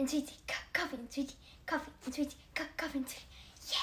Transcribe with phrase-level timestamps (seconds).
[0.00, 0.32] and sweetie,
[0.72, 1.34] coffee and sweetie,
[1.66, 3.76] coffee and sweetie, coffee and sweetie.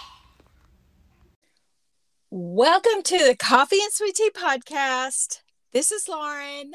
[2.32, 5.42] Welcome to the Coffee and Sweet Tea podcast.
[5.74, 6.72] This is Lauren.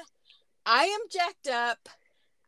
[0.65, 1.89] I am jacked up.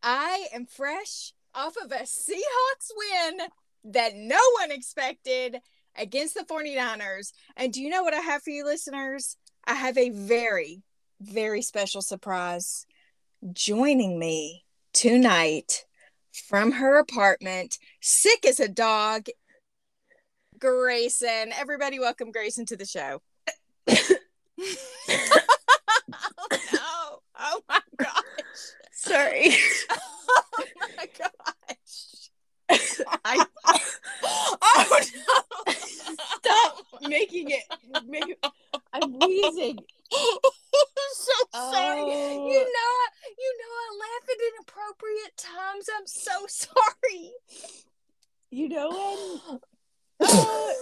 [0.04, 3.40] I am fresh off of a Seahawks win
[3.86, 5.56] that no one expected
[5.96, 7.32] against the 49ers.
[7.56, 9.36] And do you know what I have for you listeners?
[9.64, 10.84] I have a very,
[11.20, 12.86] very special surprise.
[13.52, 15.86] Joining me tonight
[16.34, 19.26] from her apartment, sick as a dog,
[20.58, 21.52] Grayson.
[21.56, 23.20] Everybody, welcome Grayson to the show.
[23.88, 24.16] oh
[26.72, 27.20] no!
[27.38, 28.12] Oh my gosh!
[28.92, 29.54] Sorry.
[30.56, 30.64] Oh
[30.96, 32.30] my gosh!
[33.24, 33.44] I...
[34.22, 35.72] Oh, oh no!
[35.72, 37.62] Stop making it.
[38.06, 38.38] Make,
[38.92, 39.78] I'm wheezing.
[41.04, 42.02] I'm so sorry.
[42.02, 42.48] Oh.
[42.48, 43.06] You know, I,
[43.38, 45.86] you know, I laugh at inappropriate times.
[45.96, 47.32] I'm so sorry.
[48.50, 49.60] You know when?
[50.20, 50.26] Uh,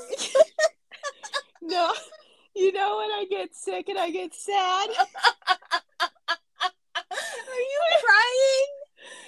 [1.63, 1.93] no.
[2.55, 4.91] You know when I get sick and I get sad?
[4.91, 5.07] Are
[7.59, 8.69] you crying?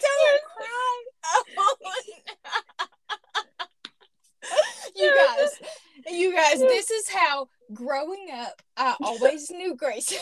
[0.03, 1.05] Don't cry.
[1.25, 1.65] Oh, no.
[4.95, 5.51] You guys,
[6.13, 10.19] you guys, this is how growing up, I always knew Grayson.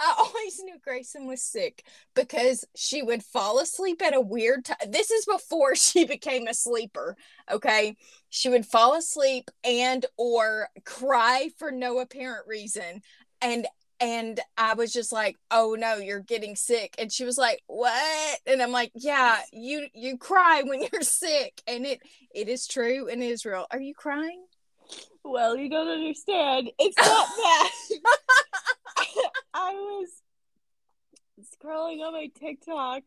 [0.00, 4.90] I always knew Grayson was sick because she would fall asleep at a weird time.
[4.90, 7.16] This is before she became a sleeper.
[7.50, 7.96] Okay.
[8.30, 13.02] She would fall asleep and or cry for no apparent reason.
[13.40, 13.66] And
[14.00, 18.38] and I was just like, "Oh no, you're getting sick." And she was like, "What?"
[18.46, 22.00] And I'm like, "Yeah, you you cry when you're sick." And it
[22.32, 23.66] it is true in Israel.
[23.70, 24.44] Are you crying?
[25.24, 26.70] Well, you don't understand.
[26.78, 27.70] It's not that.
[29.60, 30.08] I was
[31.42, 33.02] scrolling on my TikTok.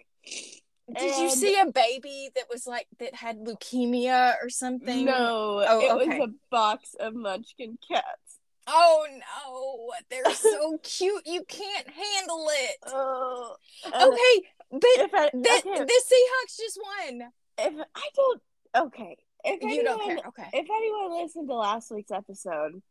[0.93, 5.05] Did you see a baby that was like that had leukemia or something?
[5.05, 6.19] No, Oh, it okay.
[6.19, 8.39] was a box of Munchkin cats.
[8.67, 11.23] Oh no, they're so cute.
[11.25, 12.77] You can't handle it.
[12.87, 17.21] Oh, and oh, Okay, but If I, the, okay, the Seahawks just won.
[17.57, 18.41] if I don't,
[18.87, 19.17] okay.
[19.43, 20.17] If You don't care.
[20.27, 20.49] Okay.
[20.53, 22.81] If anyone listened to last week's episode,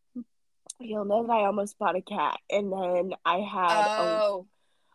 [0.81, 4.47] you'll know that I almost bought a cat, and then I had Oh,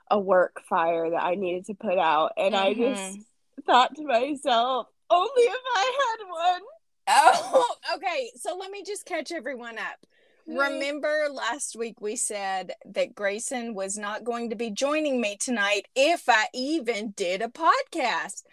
[0.09, 3.25] a, a work fire that I needed to put out, and I just Mhm.
[3.65, 6.61] thought to myself, only if I had one.
[7.07, 8.31] oh, okay.
[8.35, 10.05] So let me just catch everyone up.
[10.47, 10.57] Hmm.
[10.57, 15.87] Remember last week we said that Grayson was not going to be joining me tonight
[15.95, 18.43] if I even did a podcast.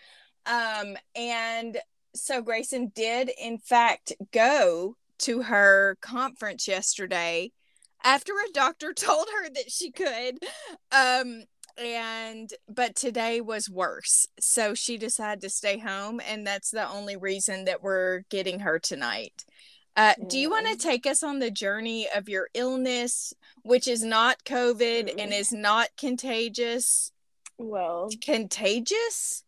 [0.47, 1.79] Um and
[2.15, 7.51] so Grayson did in fact go to her conference yesterday
[8.05, 10.39] after a doctor told her that she could.
[10.93, 11.45] Um
[11.79, 14.27] and but today was worse.
[14.39, 18.79] So she decided to stay home and that's the only reason that we're getting her
[18.79, 19.45] tonight.
[19.95, 24.03] Uh, do you want to take us on the journey of your illness, which is
[24.03, 25.39] not COVID and Mm.
[25.39, 27.13] is not contagious?
[27.59, 29.45] Well, Contagious?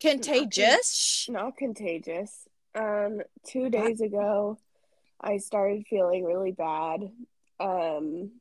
[0.00, 1.26] Contagious?
[1.30, 2.46] not contagious.
[2.74, 4.58] Um, two days ago,
[5.20, 7.10] I started feeling really bad.
[7.58, 8.32] Um,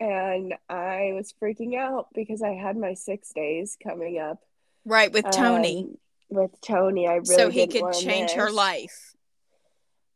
[0.00, 4.38] and I was freaking out because I had my six days coming up.
[4.84, 5.80] Right, with Tony.
[5.80, 5.98] um,
[6.30, 9.14] with Tony, I really so he could change her life.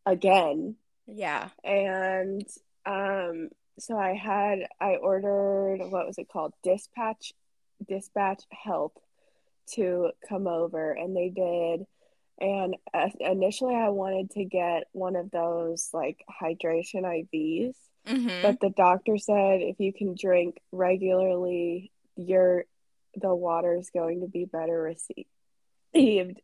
[0.06, 0.76] again.
[1.06, 1.48] Yeah.
[1.64, 2.46] And
[2.86, 6.52] um, so I had I ordered what was it called?
[6.62, 7.32] Dispatch
[7.88, 8.98] Dispatch help
[9.74, 11.86] to come over, and they did.
[12.40, 17.74] And uh, initially, I wanted to get one of those like hydration IVs,
[18.06, 22.64] hmm but the doctor said if you can drink regularly, your
[23.14, 24.94] the water is going to be better
[25.92, 26.40] received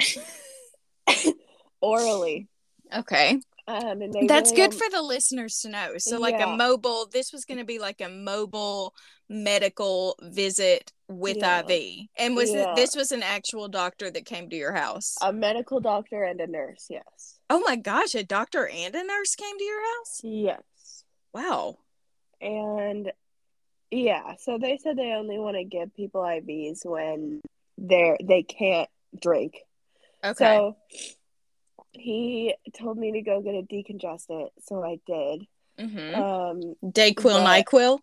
[1.80, 2.48] orally.
[2.94, 3.40] Okay.
[3.68, 5.98] Um, That's really good for the listeners to know.
[5.98, 8.94] So, like a mobile, this was going to be like a mobile
[9.28, 11.60] medical visit with Yeah.
[11.68, 12.06] IV.
[12.16, 15.16] And was it, this was an actual doctor that came to your house?
[15.20, 16.86] a medical doctor and a nurse.
[16.88, 17.38] Yes.
[17.50, 20.20] oh my gosh, a doctor and a nurse came to your house?
[20.22, 21.04] Yes.
[21.34, 21.76] Wow.
[22.40, 23.12] And
[23.90, 27.42] yeah, so they said they only want to give people IVs when
[27.76, 28.88] they're they can't
[29.20, 29.58] drink.
[30.24, 30.44] Okay.
[30.44, 30.76] So
[32.00, 35.46] he told me to go get a decongestant, so I did.
[35.78, 37.98] hmm Um, Dayquil, Nyquil.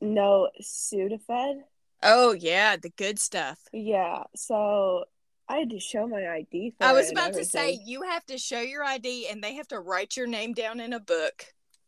[0.00, 1.62] no Sudafed.
[2.02, 3.58] Oh yeah, the good stuff.
[3.72, 5.04] Yeah, so
[5.48, 8.38] I had to show my ID for I was about to say you have to
[8.38, 11.46] show your ID and they have to write your name down in a book.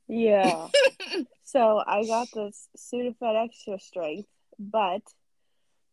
[0.08, 0.68] Yeah.
[1.44, 4.28] so I got this Sudafed extra strength,
[4.58, 5.02] but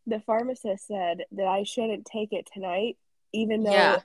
[0.08, 2.98] the pharmacist said that I shouldn't take it tonight
[3.32, 4.00] even though Yeah.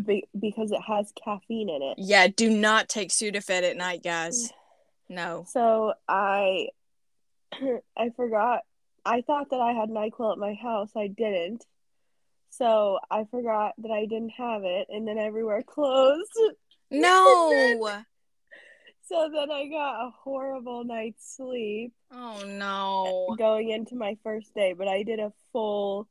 [0.00, 1.94] Be, because it has caffeine in it.
[1.98, 4.52] Yeah, do not take Sudafed at night, guys.
[5.06, 5.44] No.
[5.46, 6.68] So I
[7.96, 8.62] I forgot.
[9.04, 10.90] I thought that I had NyQuil at my house.
[10.96, 11.62] I didn't.
[12.48, 16.32] So I forgot that I didn't have it, and then everywhere closed.
[16.90, 18.02] No.
[19.06, 23.36] So then I got a horrible night's sleep Oh no.
[23.36, 26.08] going into my first day, but I did a full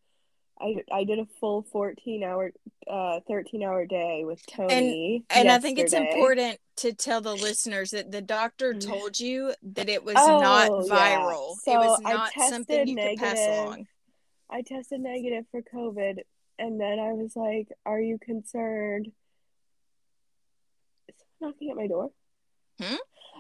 [0.64, 2.52] I, I did a full 14 hour
[2.90, 5.26] uh 13 hour day with Tony.
[5.30, 8.82] And I think it's important to tell the listeners that the doctor Mm.
[8.88, 11.20] told you that it was Oh, not yeah.
[11.20, 11.52] viral.
[11.52, 13.54] it So was I not something you could pass negative.
[13.64, 13.88] along.
[14.50, 16.20] I tested negative for COVID
[16.60, 19.12] and then I was like, Are you concerned?
[21.08, 22.12] Is someone knocking at my door?
[22.82, 22.96] Hmm?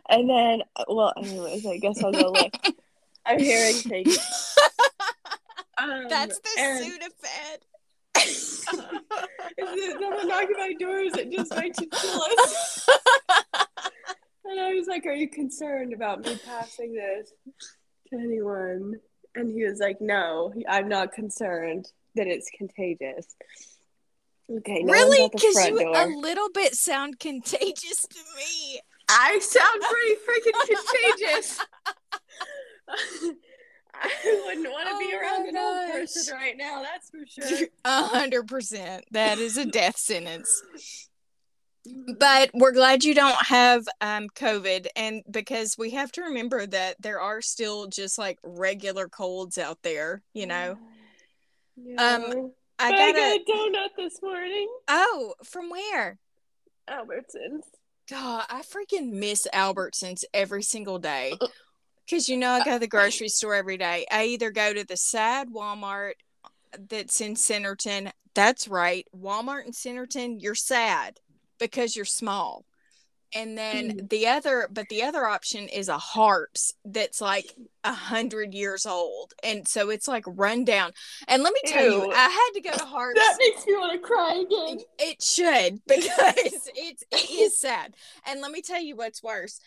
[0.09, 2.51] And then well, anyways, I guess I'll go look.
[3.25, 4.17] I'm hearing things.
[5.83, 7.59] Um, That's the and- Sudafed.
[8.25, 8.65] Is
[9.57, 10.99] it someone knocking at my door?
[10.99, 12.89] Is it just my chinchillas?
[14.45, 17.31] And I was like, Are you concerned about me passing this
[18.09, 18.95] to anyone?
[19.35, 23.25] And he was like, No, I'm not concerned that it's contagious.
[24.51, 25.21] Okay, no really?
[25.21, 25.95] one's at the Because you door.
[25.95, 28.79] a little bit sound contagious to me.
[29.09, 30.59] I sound pretty freaking
[31.17, 31.59] contagious.
[34.25, 37.25] I wouldn't want to be Oh around my an old person right now, that's for
[37.57, 37.67] sure.
[37.85, 39.05] A hundred percent.
[39.11, 40.61] That is a death sentence.
[42.17, 46.95] But we're glad you don't have um, COVID, and because we have to remember that
[47.01, 50.21] there are still just like regular colds out there.
[50.33, 50.77] You know,
[51.75, 52.01] Yeah.
[52.01, 54.69] Um, I But I got a donut this morning.
[54.87, 56.19] Oh, from where?
[56.89, 57.63] Albertsons.
[58.09, 61.33] God, I freaking miss Albertsons every single day.
[62.05, 64.05] Because you know, I uh, go to the grocery store every day.
[64.11, 66.13] I either go to the sad Walmart
[66.89, 68.11] that's in Centerton.
[68.33, 69.07] That's right.
[69.15, 71.19] Walmart in Centerton, you're sad
[71.59, 72.65] because you're small.
[73.35, 74.07] And then mm-hmm.
[74.07, 77.45] the other, but the other option is a Harps that's like
[77.83, 80.91] a hundred years old, and so it's like run down.
[81.27, 83.19] And let me tell you, I had to go to Harps.
[83.19, 84.85] That makes me want to cry again.
[84.99, 87.95] It should because it's it is sad.
[88.27, 89.59] And let me tell you what's worse.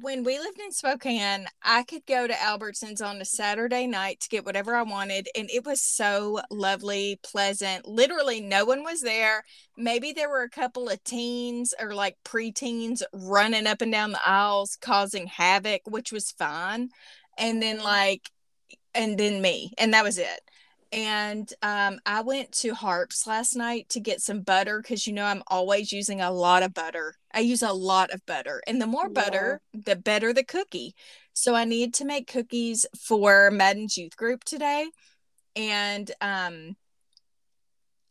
[0.00, 4.28] When we lived in Spokane, I could go to Albertsons on a Saturday night to
[4.28, 7.86] get whatever I wanted, and it was so lovely, pleasant.
[7.86, 9.44] Literally, no one was there.
[9.76, 14.28] Maybe there were a couple of teens or like preteens running up and down the
[14.28, 16.90] aisles, causing havoc, which was fine.
[17.38, 18.30] And then, like,
[18.94, 20.40] and then me, and that was it
[20.92, 25.24] and um, I went to Harps last night to get some butter because you know
[25.24, 27.14] I'm always using a lot of butter.
[27.32, 29.22] I use a lot of butter, and the more Yeah.
[29.22, 30.94] butter, the better the cookie.
[31.34, 34.88] So I need to make cookies for Madden's youth group today,
[35.54, 36.76] and um,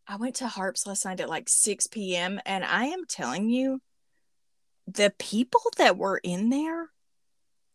[0.07, 2.39] I went to Harps last night at like 6 p.m.
[2.45, 3.79] and I am telling you,
[4.87, 6.89] the people that were in there,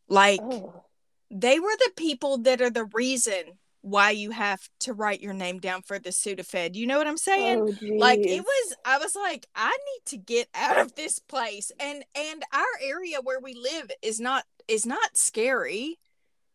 [0.09, 0.85] like Oh.
[1.31, 5.59] they were the people that are the reason why you have to write your name
[5.59, 6.77] down for the Sudafed.
[6.77, 7.59] You know what I'm saying?
[7.61, 11.71] Oh, like it was I was like I need to get out of this place.
[11.79, 15.99] And and our area where we live is not is not scary,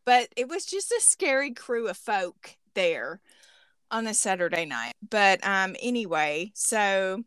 [0.05, 3.19] but it was just a scary crew of folk there
[3.91, 4.93] on a Saturday night.
[5.07, 7.23] But um anyway, so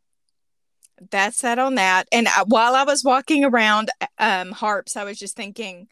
[1.11, 2.09] that's that on that.
[2.13, 5.89] And uh, while I was walking around um Harps, I was just thinking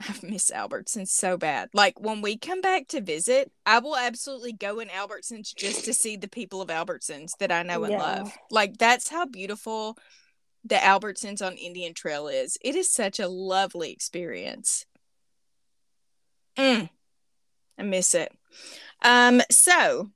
[0.00, 1.70] I miss Albertsons so bad.
[1.72, 5.92] Like when we come back to visit, I will absolutely go in Albertsons just to
[5.92, 7.98] see the people of Albertsons that I know and Yeah.
[7.98, 8.38] love.
[8.50, 9.98] Like that's how beautiful
[10.64, 12.56] the Albertsons on Indian Trail is.
[12.62, 14.86] It is such a lovely experience.
[16.56, 16.88] Mm,
[17.78, 18.32] I miss it.
[19.02, 20.10] Um, so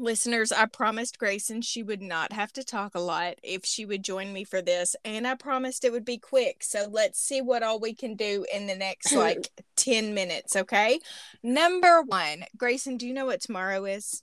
[0.00, 4.02] listeners, I promised Grayson she would not have to talk a lot if she would
[4.02, 6.62] join me for this, and I promised it would be quick.
[6.62, 11.00] So let's see what all we can do in the next like 10 minutes, okay?
[11.42, 14.22] Number one, Grayson, do you know what tomorrow is?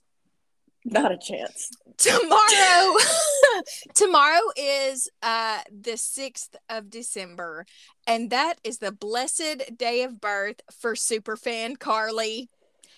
[0.84, 1.70] Not a chance.
[1.96, 2.96] tomorrow
[3.94, 7.64] tomorrow is uh the 6th of december
[8.06, 12.50] and that is the blessed day of birth for superfan carly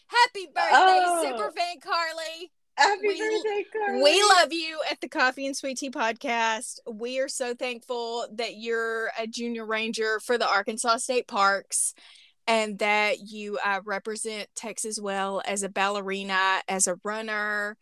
[0.09, 1.23] happy birthday Oh.
[1.27, 4.03] superfan carly Happy We- birthday, Carly.
[4.03, 8.57] we love you at the coffee and sweet tea podcast we are so thankful that
[8.57, 11.95] you're a junior ranger for the arkansas state parks
[12.47, 17.77] and that you uh, represent texas well as a ballerina as a runner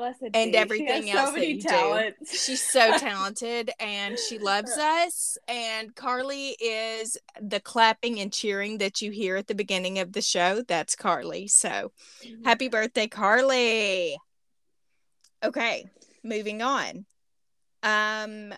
[0.00, 0.56] Blessed and be.
[0.56, 2.26] everything she has else so that many you do.
[2.26, 5.36] She's so talented and she loves us.
[5.46, 10.22] And Carly is the clapping and cheering that you hear at the beginning of the
[10.22, 10.62] show.
[10.66, 11.48] That's Carly.
[11.48, 11.92] So
[12.46, 14.16] happy birthday, Carly.
[15.44, 15.84] Okay,
[16.24, 17.04] moving on.
[17.82, 18.54] Um,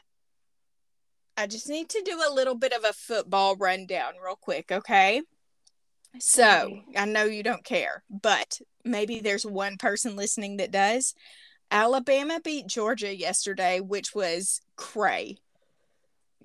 [1.36, 5.22] I just need to do a little bit of a football rundown real quick, okay?
[6.18, 11.14] So, I know you don't care, but maybe there's one person listening that does.
[11.70, 15.38] Alabama beat Georgia yesterday, which was cray.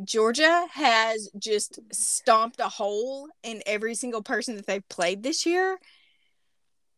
[0.04, 5.78] Georgia has just stomped a hole in every single person that they've played this year.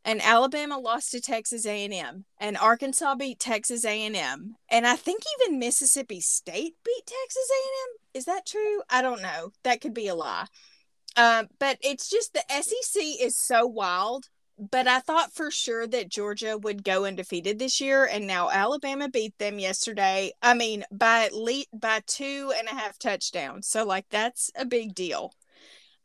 [0.06, 5.60] And Alabama lost to Texas A&M, and Arkansas beat Texas A&M, and I think even
[5.60, 7.98] Mississippi State beat Texas A&M.
[8.14, 8.82] Is that true?
[8.90, 9.52] I don't know.
[9.64, 10.46] That could be a lie.
[11.16, 14.26] Um, but it's just the SEC is so wild.
[14.72, 19.08] But I thought for sure that Georgia would go undefeated this year, and now Alabama
[19.08, 20.34] beat them yesterday.
[20.42, 23.68] I mean, by at least by two and a half touchdowns.
[23.68, 25.32] So like that's a big deal.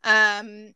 [0.04, 0.73] Um,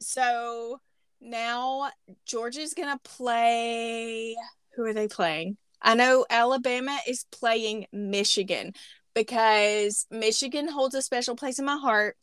[0.00, 0.80] so
[1.20, 1.90] now
[2.24, 4.34] Georgia's gonna play.
[4.76, 5.58] Who are they playing?
[5.82, 8.72] I know Alabama is playing Michigan
[9.14, 12.16] because Michigan holds a special place in my heart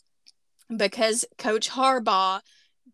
[0.75, 2.41] because Coach Harbaugh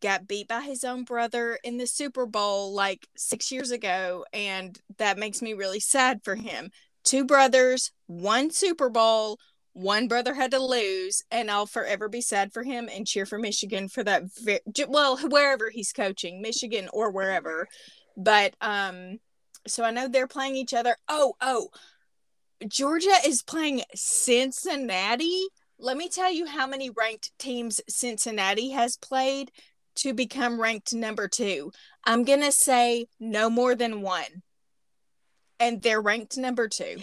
[0.02, 4.78] got beat by his own brother in the Super Bowl like six years ago, and
[4.98, 6.72] that makes me really sad for him.
[7.04, 9.40] Two brothers, one Super Bowl,
[9.74, 13.40] one brother had to lose, and I'll forever be sad for him and cheer for
[13.40, 14.24] Michigan for that.
[14.44, 17.68] Ve- well, wherever he's coaching, Michigan or wherever.
[18.16, 19.20] But um,
[19.68, 20.96] so I know they're playing each other.
[21.08, 21.70] Oh, oh,
[22.68, 25.48] Georgia is playing Cincinnati.
[25.84, 29.52] Let me tell you how many ranked teams Cincinnati has played
[29.96, 31.74] to become ranked number two.
[32.06, 34.44] I'm going to say no more than one.
[35.60, 37.02] And they're ranked number two.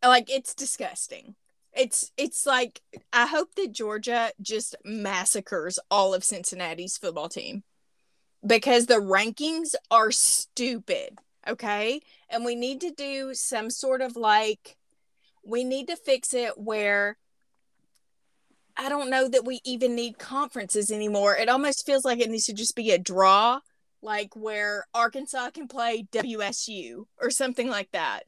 [0.00, 1.34] Like, it's disgusting.
[1.72, 2.80] It's it's like
[3.12, 7.64] I hope that Georgia just massacres all of Cincinnati's football team
[8.46, 12.00] because the rankings are stupid, okay?
[12.30, 14.76] And we need to do some sort of like
[15.44, 17.16] we need to fix it where
[18.76, 21.36] I don't know that we even need conferences anymore.
[21.36, 23.60] It almost feels like it needs to just be a draw,
[24.00, 28.24] like where Arkansas can play WSU or something like that.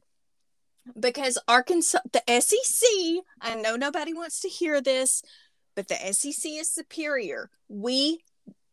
[0.99, 2.87] Because Arkansas, the SEC,
[3.41, 5.23] I know nobody wants to hear this,
[5.75, 7.49] but the SEC is superior.
[7.67, 8.19] We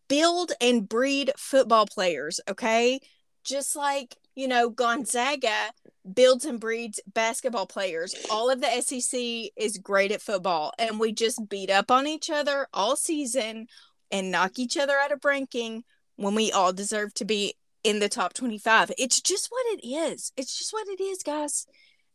[0.08, 3.00] build and breed football players, okay?
[3.44, 5.70] Just like, you know, Gonzaga
[6.14, 8.14] builds and breeds basketball players.
[8.30, 12.30] All of the SEC is great at football, and we just beat up on each
[12.30, 13.66] other all season
[14.10, 15.84] and knock each other out of ranking
[16.16, 17.54] when we all deserve to be
[17.84, 18.92] in the top 25.
[18.98, 20.32] It's just what it is.
[20.36, 21.66] It's just what it is, guys.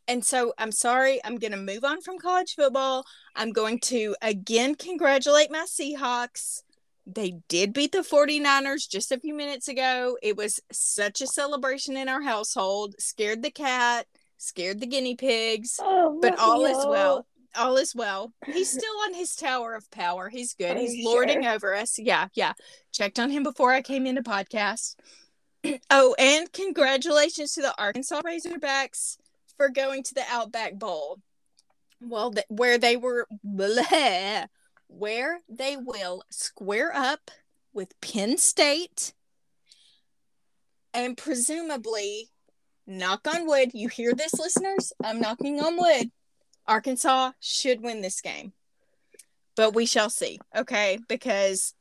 [0.06, 3.04] And so I'm sorry, I'm going to move on from college football.
[3.36, 6.62] I'm going to again congratulate my Seahawks.
[7.10, 10.18] They did beat the 49ers just a few minutes ago.
[10.22, 12.94] It was such a celebration in our household.
[12.98, 17.26] Scared the cat, scared the guinea pigs, Oh, but all is well.
[17.56, 18.34] All is well.
[18.46, 20.28] He's still on his tower of power.
[20.28, 20.76] He's good.
[20.76, 21.52] Are He's lording sure?
[21.54, 21.98] over us.
[21.98, 22.52] Yeah, yeah.
[22.92, 24.96] Checked on him before I came into podcast.
[25.90, 29.16] oh, and congratulations to the Arkansas Razorbacks
[29.56, 31.20] for going to the Outback Bowl.
[32.00, 34.46] Well, th- where they were, bleh,
[34.88, 37.30] where they will square up
[37.72, 39.12] with Penn State
[40.94, 42.30] and presumably,
[42.86, 44.92] knock on wood, you hear this, listeners?
[45.04, 46.10] I'm knocking on wood.
[46.66, 48.52] Arkansas should win this game.
[49.56, 50.98] But we shall see, okay?
[51.08, 51.74] Because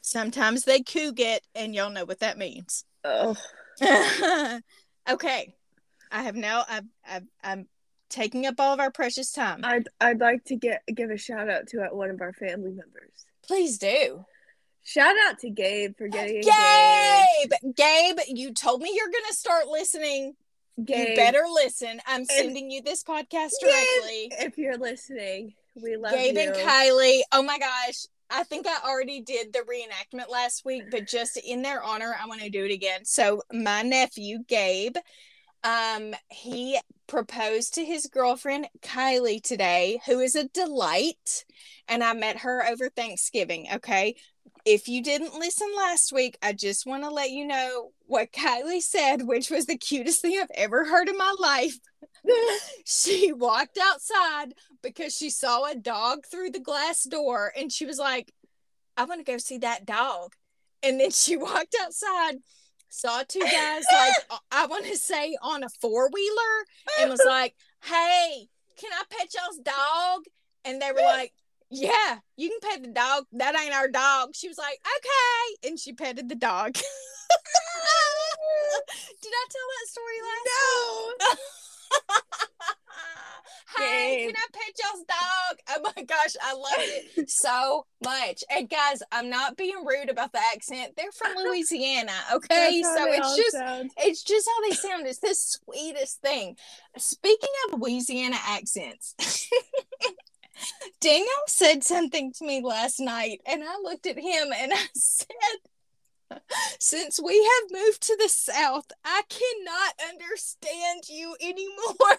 [0.00, 2.84] sometimes they coug it, and y'all know what that means.
[3.04, 3.36] Oh,
[5.08, 5.54] okay.
[6.10, 7.68] I have now I've, I've I'm
[8.08, 9.60] taking up all of our precious time.
[9.64, 12.70] I'd I'd like to get give a shout out to uh, one of our family
[12.70, 13.26] members.
[13.46, 14.24] Please do.
[14.84, 16.48] Shout out to Gabe for getting engaged.
[16.48, 20.34] Gabe, Gabe, you told me you're gonna start listening.
[20.84, 22.00] Gabe, You better listen.
[22.06, 24.32] I'm sending you this podcast Gabe, directly.
[24.46, 26.40] if you're listening, we love Gabe you.
[26.42, 27.20] and Kylie.
[27.32, 28.04] Oh my gosh.
[28.28, 32.26] I think I already did the reenactment last week, but just in their honor, I
[32.26, 33.04] want to do it again.
[33.04, 34.96] So my nephew, Gabe,
[35.66, 41.44] um, he proposed to his girlfriend Kylie today, who is a delight.
[41.88, 43.66] And I met her over Thanksgiving.
[43.74, 44.14] Okay.
[44.64, 48.80] If you didn't listen last week, I just want to let you know what Kylie
[48.80, 51.78] said, which was the cutest thing I've ever heard in my life.
[52.84, 57.98] she walked outside because she saw a dog through the glass door and she was
[57.98, 58.32] like,
[58.96, 60.32] I want to go see that dog.
[60.82, 62.36] And then she walked outside,
[62.96, 66.64] saw two guys, like, uh, I want to say on a four wheeler,
[67.00, 70.24] and was like, Hey, can I pet y'all's dog?
[70.64, 71.32] And they were like,
[71.70, 73.24] Yeah, you can pet the dog.
[73.32, 74.30] That ain't our dog.
[74.34, 75.68] She was like, Okay.
[75.68, 76.74] And she petted the dog.
[79.22, 81.65] Did I tell that story last No.
[83.78, 85.58] Hey, can I pet y'all's dog?
[85.70, 88.42] Oh my gosh, I love it so much.
[88.50, 90.94] And guys, I'm not being rude about the accent.
[90.96, 92.82] They're from Louisiana, okay?
[92.82, 93.90] So it's just sound.
[93.98, 95.06] it's just how they sound.
[95.06, 96.56] It's the sweetest thing.
[96.96, 99.14] Speaking of Louisiana accents,
[101.00, 105.26] Daniel said something to me last night, and I looked at him and I said,
[106.80, 112.18] Since we have moved to the South, I cannot understand you anymore.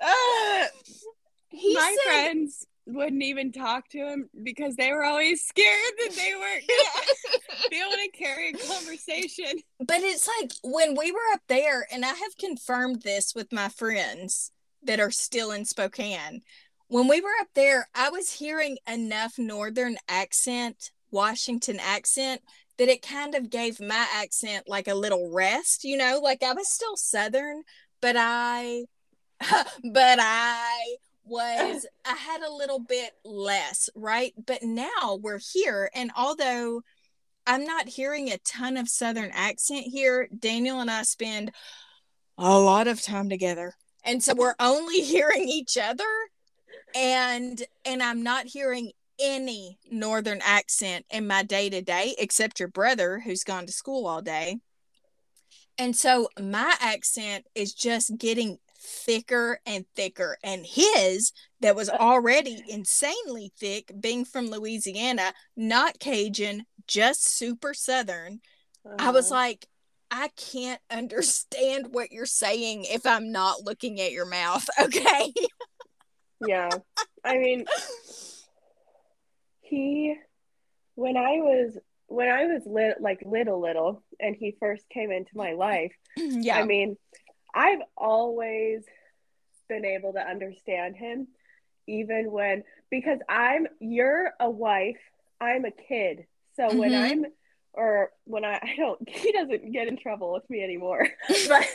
[0.00, 0.66] Uh,
[1.52, 6.32] my said, friends wouldn't even talk to him because they were always scared that they
[6.34, 9.60] weren't gonna be able to carry a conversation.
[9.78, 13.68] But it's like when we were up there, and I have confirmed this with my
[13.68, 14.52] friends
[14.82, 16.42] that are still in Spokane.
[16.88, 22.42] When we were up there, I was hearing enough Northern accent, Washington accent,
[22.78, 26.52] that it kind of gave my accent like a little rest, you know, like I
[26.52, 27.62] was still Southern,
[28.00, 28.84] but I,
[29.40, 34.32] but I was, I had a little bit less, right?
[34.46, 36.82] But now we're here, and although
[37.48, 40.28] I'm not hearing a ton of Southern accent here.
[40.38, 41.50] Daniel and I spend
[42.36, 43.72] a lot of time together.
[44.04, 46.04] And so we're only hearing each other
[46.94, 52.68] and and I'm not hearing any northern accent in my day to day except your
[52.68, 54.58] brother who's gone to school all day.
[55.76, 62.64] And so my accent is just getting thicker and thicker and his that was already
[62.68, 68.40] insanely thick being from Louisiana, not Cajun, just super southern.
[68.98, 69.66] I was Uh, like,
[70.10, 74.66] I can't understand what you're saying if I'm not looking at your mouth.
[74.80, 75.32] Okay.
[76.40, 76.78] yeah.
[77.24, 77.66] I mean,
[79.68, 80.14] he
[80.94, 81.76] when I was
[82.08, 86.56] when I was lit, like little little and he first came into my life, yeah.
[86.56, 86.96] I mean,
[87.54, 88.82] I've always
[89.68, 91.28] been able to understand him
[91.86, 94.96] even when because I'm you're a wife,
[95.40, 96.26] I'm a kid.
[96.56, 97.10] So when Mhm.
[97.10, 97.24] I'm
[97.74, 101.06] or when I, I don't he doesn't get in trouble with me anymore.
[101.48, 101.66] but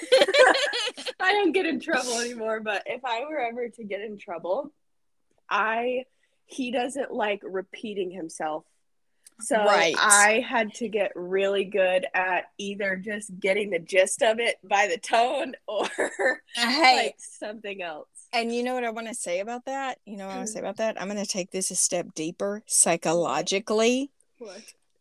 [1.20, 4.74] I don't get in trouble anymore, but if I were ever to get in trouble,
[5.50, 6.06] I
[6.46, 8.66] he doesn't like repeating himself.
[9.42, 9.96] So Right.
[9.98, 14.88] I had to get really good at either just getting the gist of it by
[14.88, 15.88] the tone or
[16.58, 18.08] uh, hey, like something else.
[18.32, 19.98] and you know what I want to say about that?
[20.06, 20.58] You know what I want to mm-hmm.
[20.58, 21.02] say about that?
[21.02, 24.12] I'm going to take this a step deeper psychologically.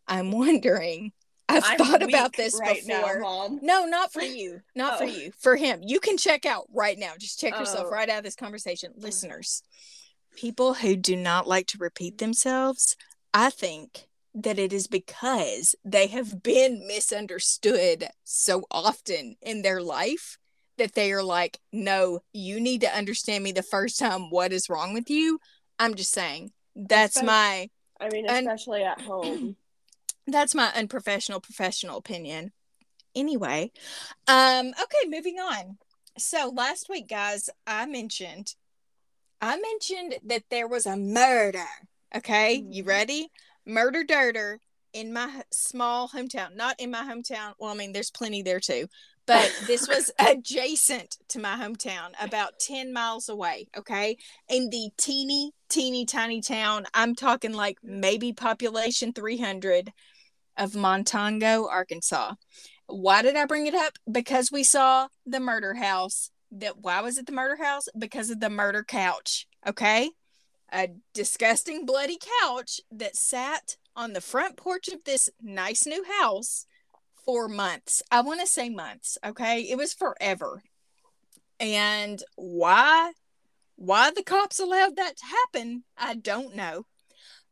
[0.09, 1.13] I'm wondering,
[1.49, 3.15] I've I'm thought about this right before.
[3.15, 3.59] now, Mom.
[3.63, 4.61] No, not for you.
[4.75, 5.07] Not for Oh.
[5.09, 5.33] you.
[5.39, 5.81] For him.
[5.85, 7.13] You can check out right now.
[7.19, 7.91] Just check yourself Oh.
[7.91, 8.93] right out of this conversation.
[8.97, 9.63] Listeners,
[10.37, 12.97] people who do not like to repeat themselves,
[13.35, 20.39] I think that it is because they have been misunderstood so often in their life
[20.79, 24.31] that they are like, no, you need to understand me the first time.
[24.31, 25.39] What is wrong with you?
[25.79, 26.53] I'm just saying.
[26.75, 29.57] That's Especially- my I mean, especially at home.
[30.27, 32.53] that's my unprofessional professional opinion
[33.15, 33.71] anyway
[34.29, 35.77] um okay moving on
[36.17, 38.55] so last week guys i mentioned
[39.43, 41.67] i mentioned that there was a murder
[42.15, 42.63] okay?
[42.69, 42.89] You Mhm.
[42.89, 43.31] ready?
[43.65, 44.61] Murder dirter
[44.93, 48.87] in my small hometown not in my hometown well i mean there's plenty there too
[49.27, 54.17] but this was adjacent to my hometown about 10 miles away okay?
[54.49, 59.93] In the teeny teeny tiny town i'm talking like maybe population 300
[60.59, 62.35] of montongo arkansas.
[62.87, 63.95] Why did i bring it up?
[64.11, 68.41] Because we saw the murder house that why was it the murder house because of
[68.41, 70.11] the murder couch okay
[70.73, 76.67] a disgusting bloody couch that sat on the front porch of this nice new house
[77.25, 78.03] for months.
[78.11, 79.61] I want to say months, okay?
[79.61, 80.63] It was forever.
[81.61, 83.13] And why
[83.77, 86.87] why the cops allowed that to happen, I don't know.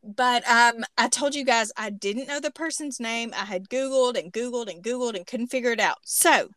[0.03, 3.33] But um I told you guys I didn't know the person's name.
[3.37, 5.99] I had googled and googled and googled and couldn't figure it out.
[6.05, 6.49] So,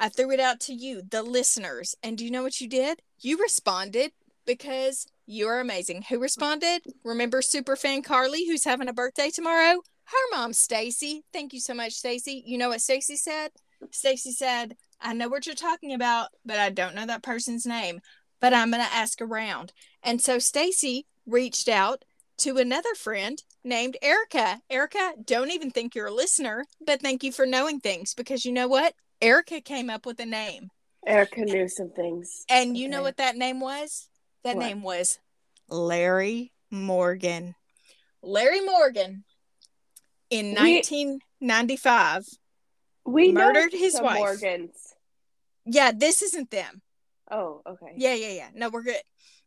[0.00, 1.94] I threw it out to you, the listeners.
[2.02, 3.02] And do you know what you did?
[3.20, 4.12] You responded
[4.46, 6.06] because you're amazing.
[6.08, 6.80] Who responded?
[7.04, 9.82] Remember superfan Carly who's having a birthday tomorrow?
[10.04, 11.22] Her mom Stacy.
[11.34, 12.42] Thank you so much Stacy.
[12.46, 13.50] You know what Stacy said?
[13.90, 18.00] Stacy said, "I know what you're talking about, but I don't know that person's name,
[18.40, 22.04] but I'm going to ask around." And so Stacy reached out
[22.38, 24.62] to another friend named Erica.
[24.70, 28.52] Erica, don't even think you're a listener, but thank you for knowing things because you
[28.52, 28.94] know what?
[29.22, 30.70] Erica came up with a name.
[31.06, 32.44] Erica knew some things.
[32.48, 34.08] And you know what that name was?
[34.44, 34.64] That What?
[34.66, 35.18] name was
[35.68, 37.54] Larry Morgan.
[38.22, 39.24] Larry Morgan
[40.30, 42.26] in We- 1995
[43.04, 44.18] We know Murdered his the wife.
[44.18, 44.94] Morgans.
[45.64, 46.82] Yeah, this isn't them.
[47.30, 47.92] Oh, okay.
[47.96, 48.50] Yeah, yeah, yeah.
[48.54, 49.00] No, we're good.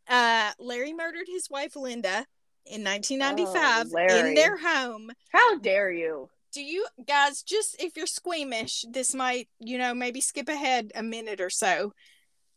[0.07, 2.25] Uh, Larry murdered his wife Linda
[2.65, 4.35] in 1995 in Oh, Larry.
[4.35, 5.11] their home.
[5.29, 6.29] How dare you?
[6.53, 11.01] Do you guys just if you're squeamish, this might, you know, maybe skip ahead a
[11.03, 11.93] minute or so.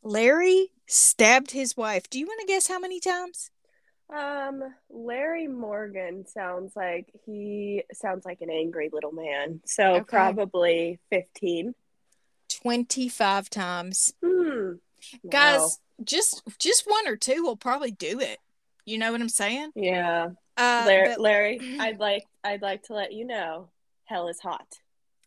[0.03, 2.09] Larry stabbed his wife.
[2.11, 3.51] Do you want to guess how many times?
[4.15, 9.61] Um, Larry Morgan sounds like he sounds like an angry little man.
[9.65, 10.05] So Okay.
[10.05, 11.75] probably 15.
[12.49, 14.15] 25 times.
[14.25, 14.73] Hmm.
[15.29, 15.69] Guys, Wow.
[16.05, 18.39] just just one or two will probably do it.
[18.85, 19.73] You know what I'm saying?
[19.75, 20.29] Yeah.
[20.57, 23.71] Uh, Larry, but- Larry, I'd like I'd like to let you know
[24.07, 24.81] hell is hot.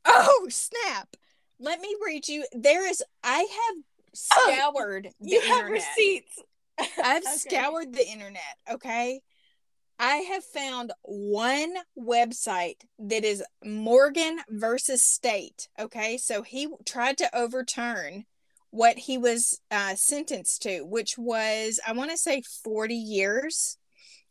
[0.06, 1.16] Oh snap!
[1.60, 2.46] Let me read you.
[2.52, 3.04] There is.
[3.24, 6.42] I have scoured the You have receipts.
[7.04, 7.38] I've Okay.
[7.38, 8.58] scoured the internet.
[8.72, 9.22] Okay,
[10.00, 15.68] I have found one website that is Morgan versus State.
[15.78, 18.26] Okay, so he tried to overturn
[18.72, 23.78] what he was uh, sentenced to, which was I want to say forty years.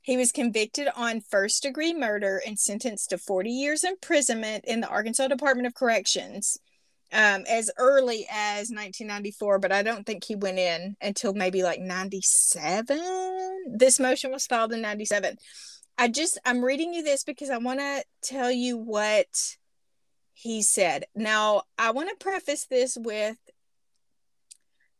[0.08, 4.88] He was convicted on first degree murder and sentenced to 40 years imprisonment in the
[4.88, 6.58] Arkansas Department of Corrections
[7.12, 11.80] um, as early as 1994, but I don't think he went in until maybe like
[11.80, 13.66] 97.
[13.70, 15.36] This motion was filed in 97.
[15.98, 19.58] I just, I'm reading you this because I want to tell you what
[20.32, 21.04] he said.
[21.14, 23.36] Now, I want to preface this with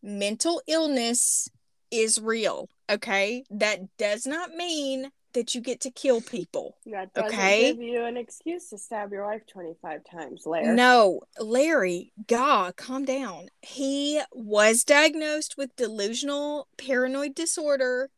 [0.03, 1.49] mental illness
[1.91, 2.69] is real.
[2.91, 3.45] Okay.
[3.51, 6.77] That does not mean that you get to kill people.
[6.87, 7.75] That doesn't Okay.
[7.75, 10.75] give you an excuse to stab your wife 25 times, Larry.
[10.75, 13.49] No, Larry, God, calm down.
[13.63, 18.11] He was diagnosed with delusional paranoid disorder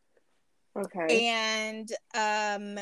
[0.77, 1.27] Okay.
[1.27, 2.79] and um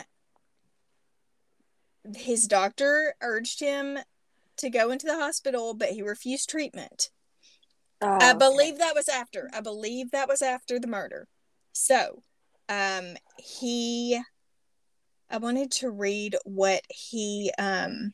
[2.15, 3.99] his doctor urged him
[4.59, 7.11] to go into the hospital, but he refused treatment.
[8.01, 8.39] Oh, I okay.
[8.39, 9.51] believe that was after.
[9.53, 11.27] I believe that was after the murder.
[11.73, 12.23] So,
[12.69, 14.21] um, he,
[15.31, 18.13] I wanted to read what he, um,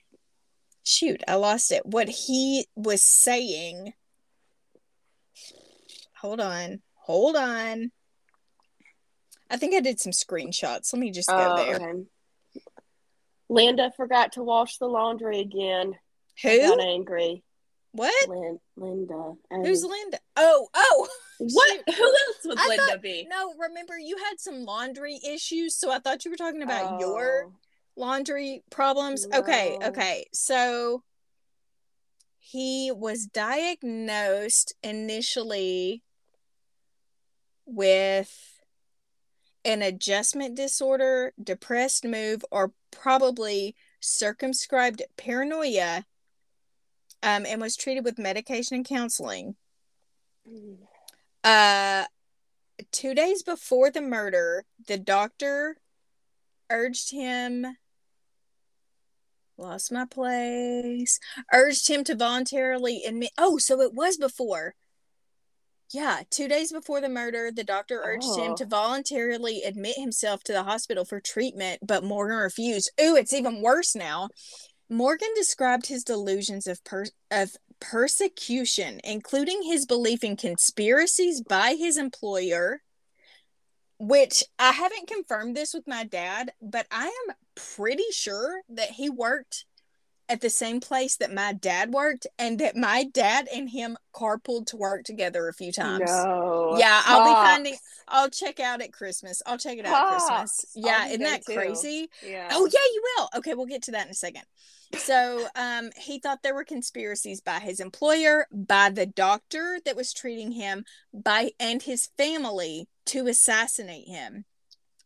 [0.82, 1.84] shoot, I lost it.
[1.86, 3.92] What he was saying.
[6.20, 6.82] Hold on.
[6.94, 7.90] Hold on.
[9.50, 10.92] I think I did some screenshots.
[10.92, 11.76] Let me just go Oh, there.
[11.76, 12.04] okay.
[13.48, 15.94] Linda forgot to wash the laundry again.
[16.44, 17.44] I got angry.
[17.96, 18.28] What?
[18.28, 19.34] Lin- Linda.
[19.52, 20.18] And Who's Linda?
[20.36, 21.08] Oh, oh.
[21.38, 21.80] what?
[21.86, 23.24] Who else would I Linda thought- be?
[23.30, 27.44] No, remember you had some laundry issues, so I thought you were talking about your
[27.46, 27.52] Oh.
[27.96, 29.26] laundry problems.
[29.32, 29.86] Okay, No.
[29.88, 30.26] okay.
[30.32, 31.04] So
[32.40, 36.02] he was diagnosed initially
[37.64, 38.60] with
[39.64, 46.04] an adjustment disorder, depressed mood, or probably circumscribed paranoia,
[47.24, 49.56] um, and was treated with medication and counseling.
[50.48, 50.76] Mm.
[51.42, 52.04] Uh,
[52.92, 55.78] two days before the murder, the doctor
[56.70, 57.66] urged him.
[59.56, 61.18] Lost my place.
[61.52, 63.30] Urged him to voluntarily admit.
[63.38, 64.74] Oh, so it was before.
[65.92, 68.56] Yeah, two days before the murder, the doctor urged him Oh.
[68.56, 72.90] to voluntarily admit himself to the hospital for treatment, but Morgan refused.
[73.00, 74.28] Ooh, it's even worse now.
[74.88, 81.96] Morgan described his delusions of per- of persecution, including his belief in conspiracies by his
[81.96, 82.82] employer,
[83.98, 89.08] which I haven't confirmed this with my dad, but I am pretty sure that he
[89.08, 89.64] worked
[90.28, 94.66] at the same place that my dad worked and that my dad and him carpooled
[94.66, 96.10] to work together a few times.
[96.10, 96.76] No.
[96.78, 97.76] Yeah, I'll be finding
[98.08, 99.42] I'll check out at Christmas.
[99.46, 100.66] I'll check it out at Christmas.
[100.74, 101.54] Yeah, isn't that too.
[101.54, 102.08] crazy?
[102.26, 102.48] Yeah.
[102.52, 103.28] Oh yeah, you will.
[103.38, 104.42] Okay, we'll get to that in a second.
[104.96, 110.12] So, um, he thought there were conspiracies by his employer, by the doctor that was
[110.12, 114.44] treating him, by and his family to assassinate him.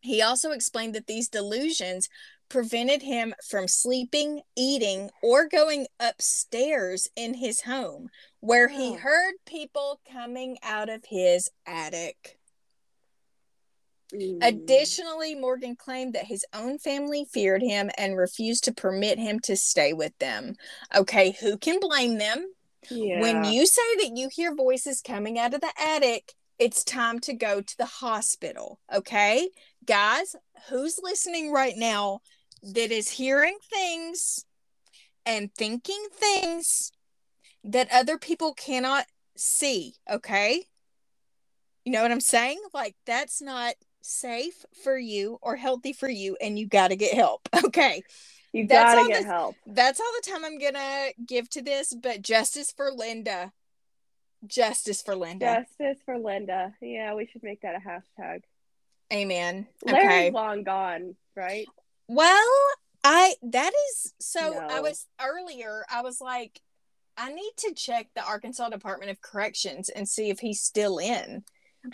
[0.01, 2.09] He also explained that these delusions
[2.49, 8.09] prevented him from sleeping, eating, or going upstairs in his home,
[8.41, 12.39] where he heard people coming out of his attic.
[14.15, 14.39] Mm.
[14.43, 19.57] Additionally, Morgan claimed that his own family feared him and refused to permit him to
[19.57, 20.55] stay with them.
[20.97, 22.47] Okay, who can blame them?
[22.91, 23.21] yeah.
[23.21, 27.35] When you say that you hear voices coming out of the attic, it's time to
[27.35, 28.81] go to the hospital.
[28.93, 29.49] Okay,
[29.85, 30.35] guys,
[30.69, 32.21] who's listening right now
[32.63, 34.45] that is hearing things
[35.27, 36.93] and thinking things
[37.65, 39.95] that other people cannot see?
[40.11, 40.65] Okay,
[41.85, 42.61] you know what I'm saying?
[42.75, 47.15] Like, that's not safe for you or healthy for you, and you got to get
[47.15, 47.49] help.
[47.65, 48.03] Okay.
[48.51, 49.57] You gotta get this- help.
[49.67, 53.53] That's all the time I'm gonna give to this, but justice for Linda.
[54.47, 55.67] Justice for Linda.
[55.79, 56.73] Justice for Linda.
[56.81, 58.43] Yeah, we should make that a hashtag.
[59.13, 59.67] Amen.
[59.85, 60.31] Larry's Okay.
[60.31, 61.67] long gone, right?
[62.09, 62.49] Well,
[63.05, 66.61] I that is so I was earlier, I was like,
[67.17, 71.45] I need to check the Arkansas Department of Corrections and see if he's still in.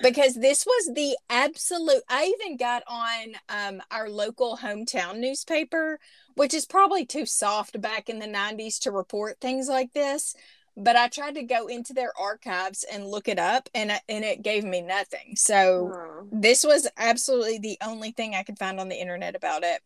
[0.03, 5.99] Because this was the absolute I even got on um our local hometown newspaper,
[6.37, 10.35] which is probably too soft back in the 90s to report things like this.
[10.77, 14.25] But I tried to go into their archives and look it up and it- and
[14.25, 15.37] it gave me nothing.
[15.37, 16.29] So Oh.
[16.33, 19.83] this was absolutely the only thing I could find on the internet about it.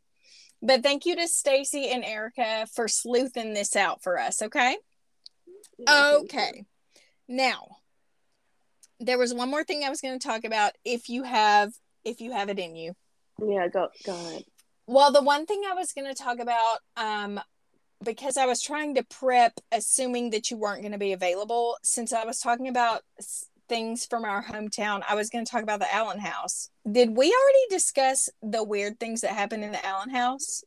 [0.60, 4.76] But thank you to Stacy and Erica for sleuthing this out for us, okay?
[5.88, 6.64] Okay.
[7.28, 7.76] Now,
[9.00, 11.72] there was one more thing I was going to talk about if you have
[12.04, 12.94] if you have it in you.
[13.40, 14.42] Yeah, go go ahead.
[14.86, 17.40] Well, the one thing I was going to talk about um
[18.04, 22.12] because I was trying to prep assuming that you weren't going to be available since
[22.12, 23.02] I was talking about
[23.68, 26.70] things from our hometown, I was going to talk about the Allen house.
[26.90, 30.64] Did we already discuss the weird things that happened in the Allen house?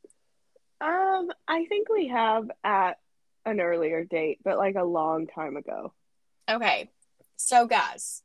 [0.79, 2.97] Um, I think we have at
[3.45, 5.93] an earlier date, but like a long time ago.
[6.49, 6.89] Okay.
[7.37, 8.21] So, guys,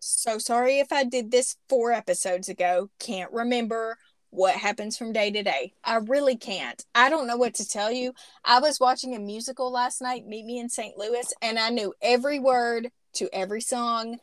[0.00, 2.90] so sorry if I did this four episodes ago.
[2.98, 3.98] Can't remember
[4.30, 5.72] what happens from day to day.
[5.82, 6.84] I really can't.
[6.94, 8.12] I don't know what to tell you.
[8.44, 10.96] I was watching a musical last night, Meet Me in St.
[10.98, 14.18] Louis, and I knew every word to every song,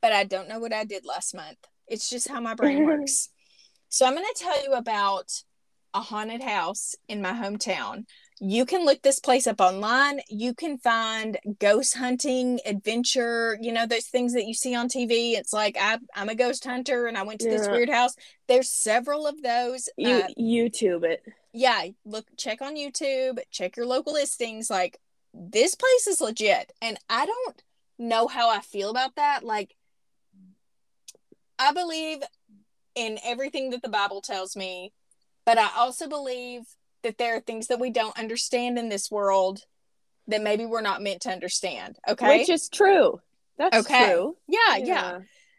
[0.00, 1.58] but I don't know what I did last month.
[1.86, 3.28] It's just how my brain works.
[3.88, 5.30] So, I'm going to tell you about
[5.94, 8.04] a haunted house in my hometown
[8.38, 10.20] you can look this place up online.
[10.28, 15.32] You can find ghost hunting, adventure, you know, those things that you see on TV.
[15.32, 18.14] It's like, I, I'm a ghost hunter and I went to this weird house.
[18.46, 19.88] There's several of those.
[19.96, 21.22] You Uh, YouTube it.
[21.54, 24.68] yeah, look, check on YouTube, check your local listings.
[24.68, 24.98] Like,
[25.32, 26.72] this place is legit.
[26.82, 27.62] And I don't
[27.98, 29.42] know how I feel about that.
[29.44, 29.74] Like,
[31.58, 32.18] I believe
[32.94, 34.92] in everything that the Bible tells me,
[35.44, 36.62] but I also believe
[37.02, 39.60] that there are things that we don't understand in this world
[40.28, 41.98] that maybe we're not meant to understand.
[42.08, 42.38] Okay.
[42.38, 43.20] Which is true.
[43.58, 44.06] That's Okay.
[44.12, 44.36] true.
[44.48, 45.18] yeah, yeah.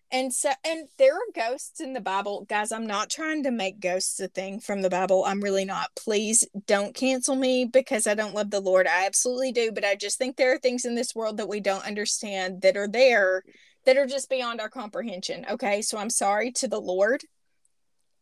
[0.10, 2.46] And so, and there are ghosts in the Bible.
[2.48, 5.26] Guys, I'm not trying to make ghosts a thing from the Bible.
[5.26, 5.90] I'm really not.
[5.96, 8.88] Please don't cancel me because I don't love the Lord.
[8.88, 9.72] I absolutely do.
[9.72, 12.78] But I just think there are things in this world that we don't understand that
[12.78, 13.44] are there
[13.86, 15.46] that are just beyond our comprehension.
[15.50, 15.82] Okay.
[15.82, 17.24] So I'm sorry to the Lord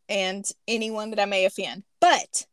[0.10, 1.84] and anyone that I may offend.
[2.00, 2.46] But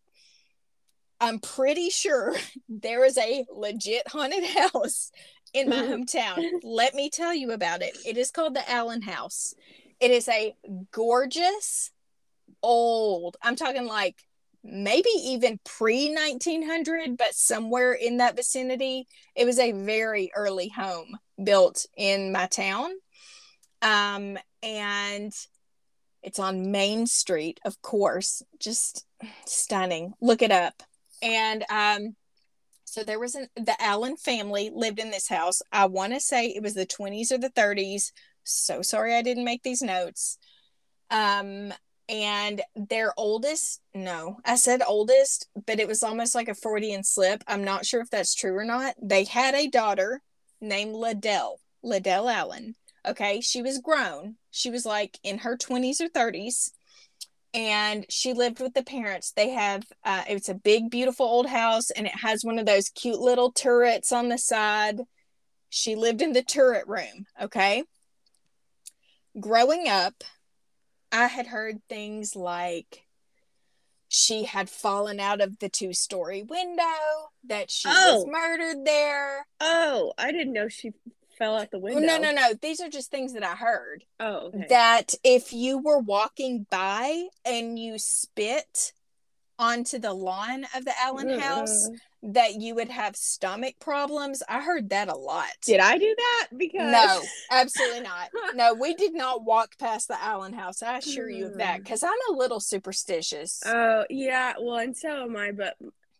[1.20, 2.34] I'm pretty sure
[2.68, 5.10] there is a legit haunted house
[5.52, 6.44] in my hometown.
[6.62, 7.96] Let me tell you about it.
[8.06, 9.54] It is called the Allen House.
[10.00, 10.54] It is a
[10.90, 11.90] gorgeous,
[12.62, 14.16] old, I'm talking like
[14.64, 19.06] maybe even pre 1900, but somewhere in that vicinity.
[19.34, 22.90] It was a very early home built in my town.
[23.80, 25.32] Um, and
[26.22, 29.04] it's on Main Street, of course, just
[29.44, 30.14] stunning.
[30.20, 30.82] Look it up.
[31.20, 32.16] And um,
[32.92, 35.62] so there was an the Allen family lived in this house.
[35.72, 38.12] I want to say it was the 20s or the 30s.
[38.44, 40.36] So sorry I didn't make these notes.
[41.10, 41.72] Um,
[42.06, 47.42] and their oldest, no, I said oldest, but it was almost like a Freudian slip.
[47.46, 48.94] I'm not sure if that's true or not.
[49.02, 50.20] They had a daughter
[50.60, 52.74] named Ladell, Ladell Allen.
[53.08, 54.36] Okay, she was grown.
[54.50, 56.72] She was like in her 20s or 30s
[57.54, 59.32] and she lived with the parents.
[59.32, 62.88] They have uh, it's a big, beautiful old house, and it has one of those
[62.88, 65.00] cute little turrets on the side.
[65.70, 67.26] She lived in the turret room.
[67.40, 67.84] Okay.
[69.38, 70.24] Growing up,
[71.10, 73.04] I had heard things like
[74.08, 76.82] she had fallen out of the two story window,
[77.44, 78.30] that she was Oh.
[78.30, 79.46] murdered there.
[79.58, 80.92] Oh, I didn't know she
[81.42, 82.00] fell out the oh, window.
[82.00, 82.52] No, no, no.
[82.60, 84.04] These are just things that I heard.
[84.20, 84.66] Oh, okay.
[84.68, 88.92] that if you were walking by and you spit
[89.58, 91.88] onto the lawn of the Allen house,
[92.22, 94.42] that you would have stomach problems.
[94.48, 95.50] I heard that a lot.
[95.64, 96.48] Did I do that?
[96.56, 98.30] Because No, absolutely not.
[98.54, 100.82] No, we did not walk past the Allen house.
[100.82, 101.84] I assure you of that mm.
[101.84, 103.62] because I'm a little superstitious.
[103.66, 105.52] Oh yeah, well, and so am I.
[105.52, 105.76] But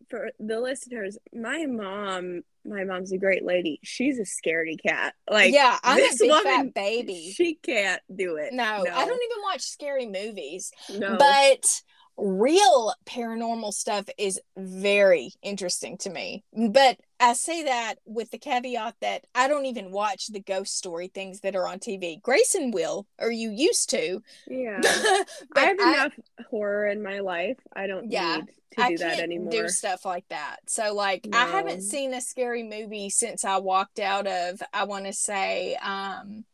[0.09, 3.79] for the listeners, my mom, my mom's a great lady.
[3.83, 5.13] She's a scaredy cat.
[5.29, 7.33] Like yeah, I'm a this big woman, fat baby.
[7.35, 8.53] She can't do it.
[8.53, 8.89] no, I don't
[9.23, 10.71] even watch scary movies.
[10.97, 11.81] No, But
[12.17, 16.43] real paranormal stuff is very interesting to me.
[16.53, 21.07] But I say that with the caveat that I don't even watch the ghost story
[21.07, 22.21] things that are on TV.
[22.21, 24.21] Grayson will, or you used to.
[24.47, 24.81] Yeah.
[25.55, 26.13] I have enough
[26.49, 27.57] horror in my life.
[27.75, 29.51] I don't Yeah, need to I do that anymore.
[29.51, 30.57] do stuff like that.
[30.67, 35.05] So like I haven't seen a scary movie since I walked out of I want
[35.05, 36.45] to say um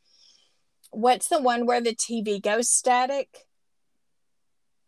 [0.91, 3.45] what's the one where the TV goes static?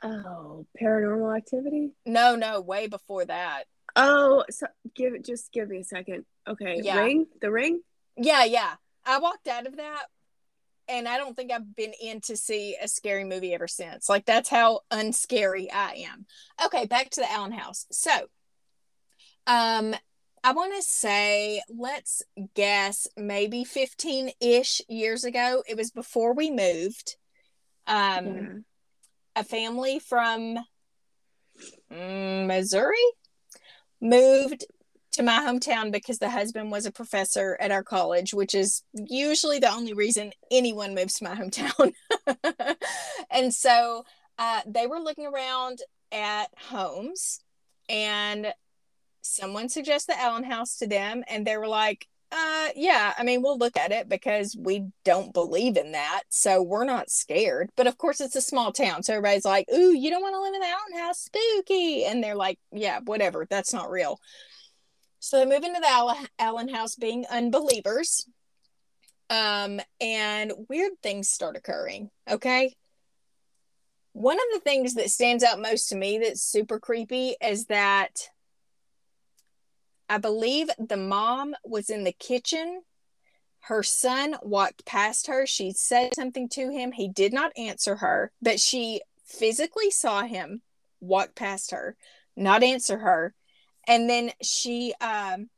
[0.04, 1.92] Oh, paranormal activity?
[2.06, 3.66] No, no, way before that.
[3.96, 6.26] Oh, so give it just give me a second.
[6.48, 6.80] Okay.
[6.82, 7.00] Yeah.
[7.00, 7.28] Ring?
[7.42, 7.82] The ring?
[8.18, 8.76] Yeah, yeah.
[9.06, 10.06] I walked out of that
[10.88, 14.10] and I don't think I've been in to see a scary movie ever since.
[14.10, 16.26] Like that's how unscary I am.
[16.66, 17.86] Okay, back to the Allen house.
[17.92, 18.12] So,
[19.48, 19.96] um
[20.44, 22.24] I want to say let's
[22.56, 25.64] guess maybe 15-ish years ago.
[25.68, 27.18] It was before we moved.
[27.88, 28.48] Um yeah.
[29.36, 30.58] A family from
[31.92, 32.96] mm, Missouri
[34.02, 34.66] moved
[35.14, 39.60] to my hometown because the husband was a professor at our college, which is usually
[39.60, 41.94] the only reason anyone moves to my hometown.
[43.32, 44.06] and so
[44.40, 45.80] uh, they were looking around
[46.12, 47.42] at homes
[47.90, 48.54] and
[49.22, 53.42] someone suggested the Allen house to them and they were like, uh yeah, I mean
[53.42, 56.24] we'll look at it because we don't believe in that.
[56.30, 57.70] So we're not scared.
[57.76, 59.04] But of course it's a small town.
[59.04, 62.24] So everybody's like, "Ooh, you don't want to live in the Allen house, spooky." And
[62.24, 63.46] they're like, "Yeah, whatever.
[63.50, 64.20] That's not real."
[65.20, 68.26] So they move into the Allen house being unbelievers.
[69.30, 72.74] Um and weird things start occurring, okay?
[74.14, 78.30] One of the things that stands out most to me that's super creepy is that
[80.12, 82.82] I believe the mom was in the kitchen.
[83.62, 85.46] Her son walked past her.
[85.48, 86.92] She said something to him.
[86.92, 90.64] He did not answer her, but she physically saw him
[91.00, 91.96] walk past her,
[92.36, 93.34] not answer her.
[93.88, 95.50] And then she, um,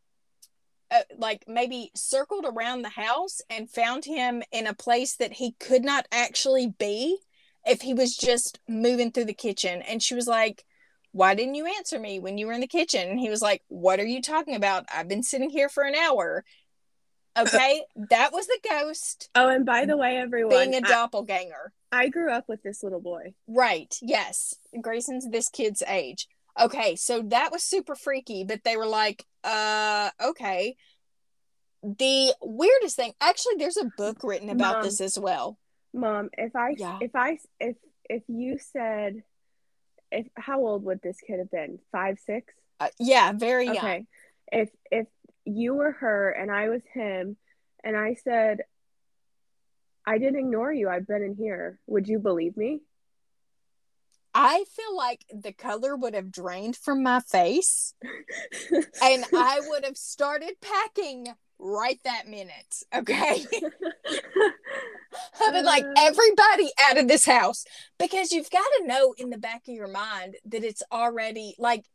[0.92, 5.54] uh, like maybe circled around the house and found him in a place that he
[5.54, 7.18] could not actually be
[7.66, 9.82] if he was just moving through the kitchen.
[9.82, 10.64] And she was like,
[11.14, 13.10] why didn't you answer me when you were in the kitchen?
[13.10, 14.86] And he was like, What are you talking about?
[14.94, 16.44] I've been sitting here for an hour.
[17.36, 21.74] Okay, that was the ghost Oh, and by the way, everyone, being a I, doppelganger.
[21.92, 23.34] I grew up with this little boy.
[23.48, 24.54] Right, yes.
[24.80, 26.28] Grayson's this kid's age.
[26.62, 30.76] Okay, so that was super freaky, but they were like, uh, okay.
[31.82, 34.84] The weirdest thing, actually, there's a book written about Mom.
[34.84, 35.58] this as well.
[35.92, 37.00] Mom, if I Yeah.
[37.02, 39.24] if I if if you said
[40.14, 41.80] if how old would this kid have been?
[41.92, 42.54] Five, six?
[42.80, 43.78] Uh, yeah, very young.
[43.78, 44.06] Okay.
[44.52, 45.08] If if
[45.46, 47.38] you were her and I was him
[47.84, 48.60] and I said
[50.06, 52.82] I didn't ignore you, I've been in here, would you believe me?
[54.36, 57.94] I feel like the color would have drained from my face
[59.02, 61.28] and I would have started packing
[61.64, 62.84] right that minute.
[62.94, 63.46] Okay.
[65.42, 65.94] I've been like, Uh.
[65.98, 67.66] everybody out of this house
[67.98, 71.86] because you've got to know in the back of your mind that it's already like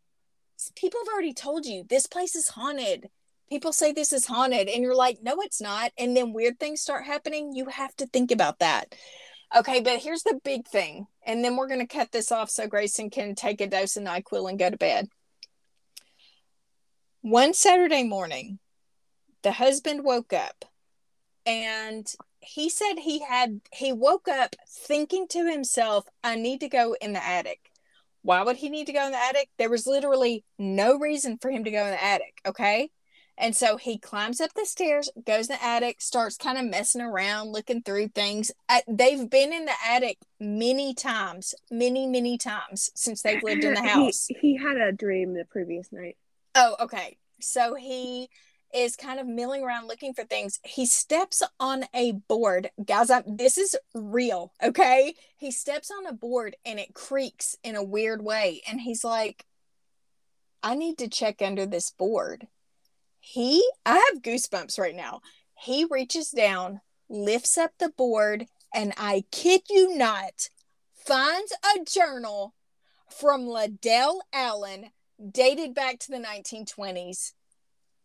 [0.74, 3.08] people have already told you this place is haunted.
[3.48, 5.90] People say this is haunted, and you're like, no, it's not.
[5.96, 7.54] And then weird things start happening.
[7.54, 8.94] You have to think about that.
[9.56, 11.06] Okay, but here's the big thing.
[11.24, 14.02] And then we're going to cut this off so Grayson can take a dose of
[14.02, 15.08] NyQuil and go to bed.
[17.22, 18.58] One Saturday morning,
[19.42, 20.64] the husband woke up
[21.46, 26.94] and he said he had he woke up thinking to himself i need to go
[27.00, 27.70] in the attic.
[28.22, 29.48] Why would he need to go in the attic?
[29.58, 32.90] There was literally no reason for him to go in the attic okay?
[33.40, 37.00] And so he climbs up the stairs goes in the attic starts kind of messing
[37.00, 38.50] around looking through things.
[38.88, 43.82] They've been in the attic many times many many times since they've lived in the
[43.82, 44.26] He- house.
[44.40, 46.16] He, had a dream the previous night.
[46.54, 47.16] Oh, okay.
[47.40, 48.28] So he
[48.74, 50.60] is kind of milling around looking for things.
[50.64, 52.70] He steps on a board.
[52.84, 55.14] Guys, I'm, this is real, okay?
[55.36, 58.62] He steps on a board and it creaks in a weird way.
[58.68, 59.46] And he's like,
[60.62, 62.46] I need to check under this board.
[63.20, 65.20] He, I have goosebumps right now.
[65.54, 70.48] He reaches down, lifts up the board, and I kid you not,
[70.94, 72.54] finds a journal
[73.08, 74.90] from Ladell Allen
[75.30, 77.32] dated back to the 1920s.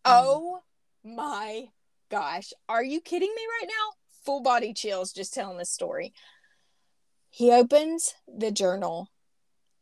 [0.05, 0.11] Mm.
[0.11, 0.59] Oh
[1.03, 1.65] my
[2.09, 2.51] gosh.
[2.67, 3.93] Are you kidding me right now?
[4.25, 6.13] Full body chills just telling this story.
[7.29, 9.09] He opens the journal.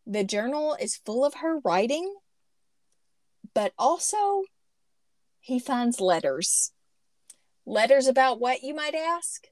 [0.05, 2.15] The journal is full of her writing,
[3.53, 4.43] but also
[5.39, 6.71] he finds letters.
[7.65, 9.47] Letters about what, you might ask?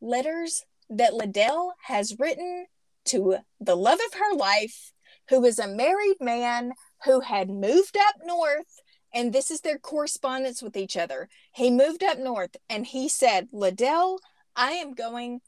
[0.00, 2.66] Letters that Ladell has written
[3.06, 4.92] to the love of her life
[5.28, 6.72] who was a married man
[7.04, 8.80] who had moved up north.
[9.16, 11.30] And this is their correspondence with each other.
[11.50, 14.18] He moved up north and he said, Ladell,
[14.54, 15.40] I am going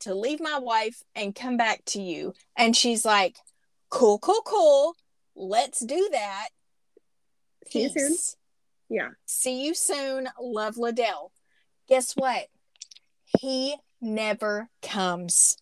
[0.00, 2.32] to leave my wife and come back to you.
[2.56, 3.36] And she's like,
[3.90, 4.94] Cool, cool, cool.
[5.34, 6.48] Let's do that.
[7.70, 8.16] See you soon.
[8.88, 9.08] Yeah.
[9.26, 10.28] See you soon.
[10.40, 11.30] Love Ladell.
[11.88, 12.46] Guess what?
[13.40, 15.56] He never comes.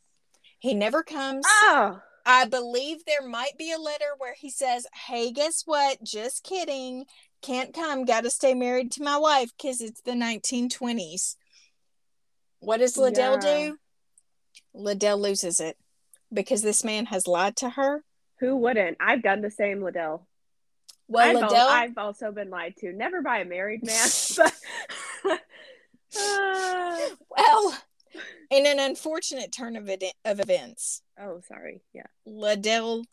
[0.58, 1.46] He never comes.
[1.46, 6.02] Oh, I believe there might be a letter where he says, Hey, guess what?
[6.02, 7.06] Just kidding.
[7.42, 8.04] Can't come.
[8.04, 11.36] Got to stay married to my wife because it's the 1920s.
[12.60, 13.70] What does Ladell Yeah.
[13.70, 13.78] do?
[14.74, 15.76] Ladell loses it
[16.32, 18.02] because this man has lied to her.
[18.40, 18.96] who wouldn't?
[19.00, 20.26] I've done the same, Ladell.
[21.08, 22.92] Well, I've, al- I've also been lied to.
[22.92, 25.40] Never by a married man, but
[26.18, 26.98] Uh,
[27.30, 27.78] well,
[28.50, 31.82] in an unfortunate turn of, it, of events, oh, sorry.
[31.94, 32.06] Yeah.
[32.26, 33.04] Ladell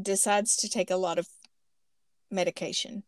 [0.00, 1.28] decides to take a lot of
[2.30, 3.02] medication.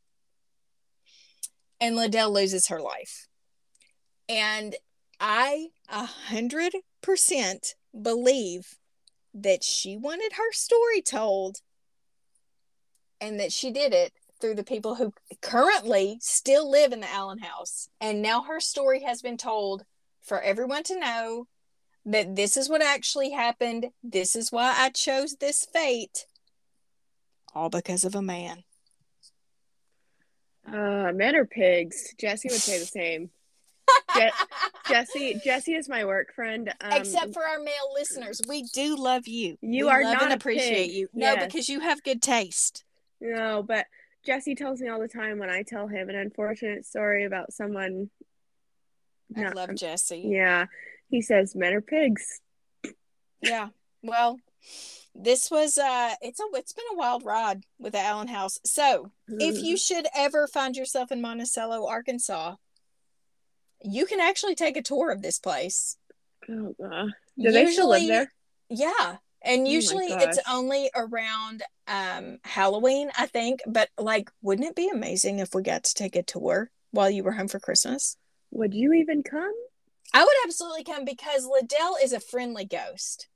[1.81, 3.29] And Ladell loses her life.
[4.29, 4.74] And
[5.20, 8.76] I a hundred percent believe
[9.35, 11.59] that she wanted her story told
[13.20, 15.12] and that she did it through the people who
[15.43, 17.89] currently still live in the Allen house.
[18.01, 19.85] And now her story has been told
[20.20, 21.47] for everyone to know
[22.05, 23.87] that this is what actually happened.
[24.03, 26.26] This is why I chose this fate.
[27.55, 28.64] All because of a man.
[30.73, 32.14] Uh, men are pigs.
[32.19, 33.31] Jesse would say the same.
[34.14, 34.31] Je-
[34.89, 36.73] Jesse, Jesse is my work friend.
[36.81, 39.57] Um, Except for our male listeners, we do love you.
[39.62, 40.93] You We are love not appreciate pig.
[40.93, 41.09] you.
[41.14, 41.47] No, Yes.
[41.47, 42.85] because you have good taste.
[43.21, 43.87] no, but
[44.27, 48.11] Jesse tells me all the time when I tell him an unfortunate story about someone.
[49.37, 50.23] I not- love Jesse.
[50.27, 50.66] Yeah,
[51.09, 52.41] he says men are pigs.
[53.43, 53.69] Yeah.
[54.03, 54.39] Well,
[55.19, 58.59] this was uh it's a it's been a wild ride with the Allen House.
[58.64, 62.55] So if you should ever find yourself in Monticello, Arkansas,
[63.83, 65.97] you can actually take a tour of this place.
[66.49, 68.33] oh god, do they still live there?
[68.71, 69.16] Yeah.
[69.43, 73.61] And Oh usually it's only around um Halloween, I think.
[73.66, 77.25] But like, wouldn't it be amazing if we got to take a tour while you
[77.25, 78.16] were home for Christmas?
[78.53, 79.53] Would you even come?
[80.14, 83.29] I would absolutely come because Ladell is a friendly ghost.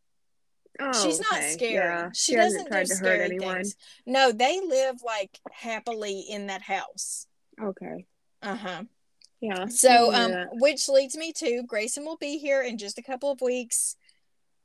[0.80, 1.52] Oh, She's not okay.
[1.52, 1.74] scary.
[1.74, 2.10] Yeah.
[2.14, 3.56] She, She, doesn't do to hurt scary anyone.
[3.56, 3.76] things.
[4.06, 7.26] No, they live like happily in that house.
[7.62, 8.06] Okay.
[8.42, 8.82] Uh huh.
[9.40, 9.66] Yeah.
[9.66, 10.48] So, um, that.
[10.52, 13.96] which leads me to Grayson will be here in just a couple of weeks.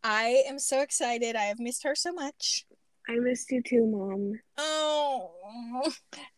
[0.03, 1.35] I am so excited.
[1.35, 2.65] I have missed her so much.
[3.09, 4.39] I missed you too, mom.
[4.57, 5.91] Oh,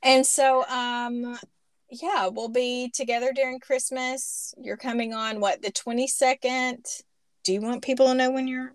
[0.03, 1.37] and so, um,
[1.89, 4.53] yeah, we'll be together during Christmas.
[4.57, 7.03] You're coming on what the 22nd.
[7.43, 8.73] Do you want people to know when you're?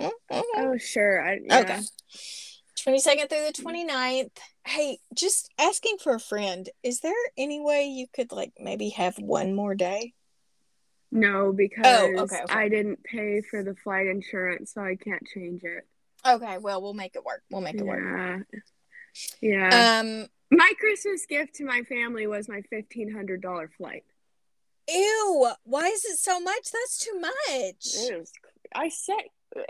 [0.00, 1.22] Oh, sure.
[1.22, 1.60] I, yeah.
[1.60, 1.80] Okay.
[2.78, 4.30] 22nd through the 29th.
[4.66, 6.68] Hey, just asking for a friend.
[6.82, 10.14] Is there any way you could like maybe have one more day?
[11.10, 12.54] No, because Oh, okay, okay.
[12.54, 15.86] I didn't pay for the flight insurance, so I can't change it.
[16.26, 17.42] Okay, well, we'll make it work.
[17.50, 18.00] We'll make it work.
[18.02, 18.38] Yeah.
[19.42, 20.00] Yeah.
[20.00, 24.04] Um, my Christmas gift to my family was my fifteen hundred dollar flight.
[24.88, 26.70] ew, why is it so much?
[26.72, 28.26] That's too much.
[28.74, 29.16] I said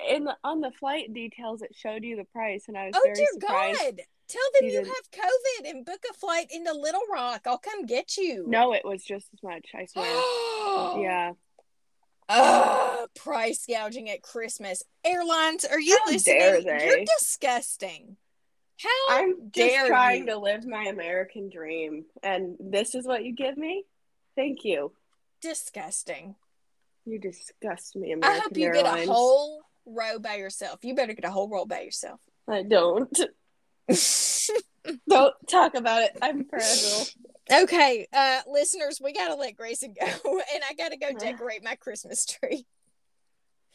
[0.08, 3.00] in the, on the flight details it showed you the price, and I was Oh
[3.04, 3.80] very dear surprised.
[3.80, 4.00] God.
[4.28, 7.42] Tell them You you have COVID and book a flight into Little Rock.
[7.46, 8.44] I'll come get you.
[8.48, 9.68] No, it was just as much.
[9.74, 11.02] I swear.
[11.02, 11.32] yeah.
[13.14, 14.82] Price gouging at Christmas.
[15.04, 16.38] Airlines, are you How listening?
[16.38, 16.86] dare they?
[16.86, 18.16] You're disgusting.
[18.80, 20.26] How I'm just trying you?
[20.26, 23.84] to live my American dream, and this is what you give me.
[24.36, 24.92] Thank you.
[25.42, 26.36] disgusting.
[27.04, 28.96] You disgust me, I American hope you Airlines.
[29.00, 30.80] get a whole row by yourself.
[30.82, 32.20] You better get a whole roll by yourself.
[32.48, 33.16] I don't.
[35.08, 36.10] Don't talk about it.
[36.20, 37.06] I'm fragile.
[37.64, 40.06] okay, uh, listeners, we gotta let Grayson go,
[40.54, 42.66] and I gotta go decorate my Christmas tree.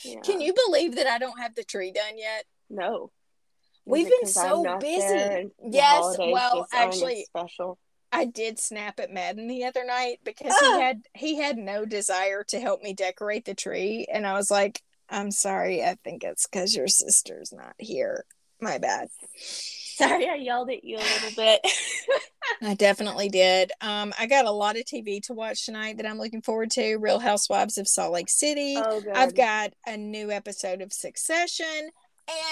[0.04, 0.20] Yeah.
[0.22, 2.44] Can you believe that I don't have the tree done yet?
[2.70, 3.12] No.
[3.86, 5.00] We've been so busy.
[5.00, 7.80] there and the Yes, well, just aren't as actually- special.
[8.12, 10.76] I did snap at Madden the other night because Ah!
[10.78, 14.50] he had he had no desire to help me decorate the tree, and I was
[14.52, 18.26] like, "I'm sorry, I think it's because your sister's not here.
[18.62, 19.10] My bad."
[19.98, 21.60] Sorry, I yelled at you a little bit.
[22.62, 23.72] I definitely did.
[23.82, 26.98] Um, I got a lot of TV to watch tonight that I'm looking forward to.
[26.98, 28.76] Real Housewives of Salt Lake City.
[28.78, 29.14] oh, good.
[29.16, 31.90] I've got a new episode of Succession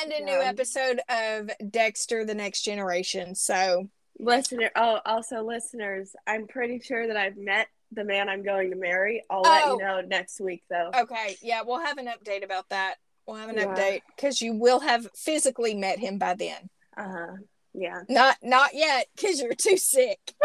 [0.03, 3.35] and a new episode of Dexter: The Next Generation.
[3.35, 3.89] So
[4.19, 4.71] listener.
[4.75, 6.15] Oh, also listeners.
[6.25, 9.23] I'm pretty sure that I've met the man I'm going to marry.
[9.29, 9.73] I'll let Oh.
[9.79, 10.91] you know next week, though.
[10.95, 12.95] okay, yeah, we'll have an update about that.
[13.27, 13.65] We'll have an Yeah.
[13.65, 16.69] update because you will have physically met him by then.
[16.95, 17.37] Uh,
[17.73, 18.01] yeah.
[18.07, 20.19] Not not yet, because you're too sick.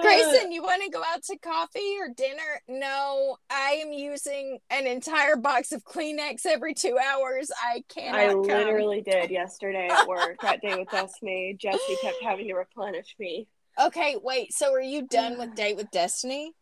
[0.00, 2.62] Grayson, you want to go out to coffee or dinner?
[2.68, 7.50] No, I am using an entire box of Kleenex every two hours.
[7.62, 8.20] I cannot.
[8.20, 8.42] I come.
[8.42, 11.56] literally did yesterday at work that day with Destiny.
[11.58, 13.48] Jesse kept having to replenish me.
[13.78, 14.52] Okay, wait.
[14.52, 16.52] So are you done with Date with Destiny?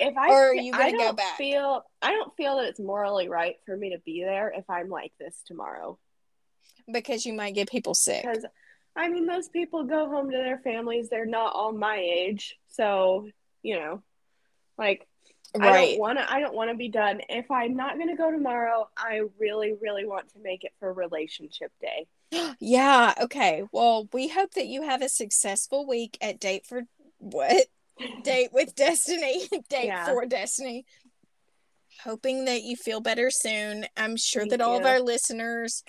[0.00, 1.38] If I Or are you I gonna go don't back?
[1.38, 4.88] Feel I don't feel that it's morally right for me to be there if I'm
[4.88, 5.98] like this tomorrow.
[6.90, 8.22] Because you might get people sick.
[8.22, 8.44] Because
[8.96, 11.08] I mean, most people go home to their families.
[11.08, 13.28] They're not all my age, so
[13.62, 14.02] you know,
[14.76, 15.06] like
[15.58, 16.30] I don't want to.
[16.30, 17.20] I don't want to be done.
[17.28, 20.92] If I'm not going to go tomorrow, I really, really want to make it for
[20.92, 22.06] relationship day.
[22.60, 23.14] Yeah.
[23.22, 23.64] Okay.
[23.72, 26.82] Well, we hope that you have a successful week at Date for
[27.18, 27.66] what?
[28.24, 29.48] Date with Destiny.
[29.68, 30.06] Date Yeah.
[30.06, 30.84] for Destiny.
[32.04, 33.86] Hoping that you feel better soon.
[33.96, 35.82] I'm sure Thank that all of our listeners,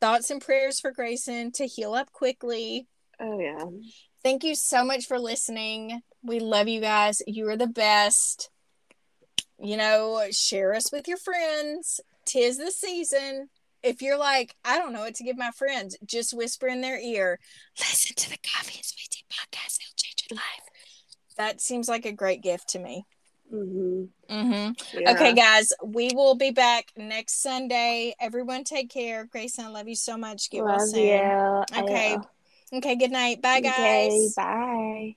[0.00, 2.86] thoughts and prayers for Grayson to heal up quickly.
[3.18, 3.64] Oh yeah.
[4.22, 6.02] Thank you so much for listening.
[6.22, 7.22] We love you guys.
[7.26, 8.50] You are the best.
[9.58, 12.00] You know, share us with your friends.
[12.26, 13.48] Tis the season.
[13.86, 16.98] If you're like, I don't know what to give my friends, just whisper in their
[16.98, 17.38] ear,
[17.78, 19.78] listen to the Coffee and Sweet Tea podcast.
[19.80, 20.66] It'll change your life.
[21.36, 23.04] That seems like a great gift to me.
[23.50, 25.00] hmm Mm-hmm.
[25.00, 25.12] Yeah.
[25.12, 28.12] Okay, guys, we will be back next Sunday.
[28.20, 29.24] Everyone take care.
[29.24, 30.50] Grayson, I love you so much.
[30.50, 31.04] Get well soon.
[31.04, 31.64] you.
[31.78, 32.18] Okay.
[32.72, 33.40] Okay, good night.
[33.40, 33.72] Bye, guys.
[33.76, 35.16] Okay, bye.